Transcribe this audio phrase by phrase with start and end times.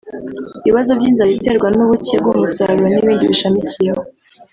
[0.67, 4.01] ibibazo by’inzara iterwa n’ubuke bw’umusaruro n’ibindi bishamikiyeho